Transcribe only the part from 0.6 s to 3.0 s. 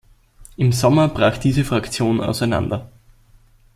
Sommer brach diese Fraktion auseinander.